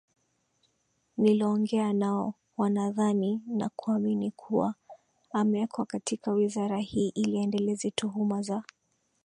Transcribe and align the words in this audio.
niloongea 1.17 1.93
nao 1.93 2.33
wanadhani 2.57 3.41
na 3.47 3.69
kuamini 3.75 4.31
kuwa 4.31 4.75
amewekwa 5.31 5.85
katika 5.85 6.31
wizara 6.31 6.77
hii 6.79 7.09
ili 7.09 7.39
aendeleze 7.39 7.91
tuhuma 7.91 8.41
za 8.41 8.63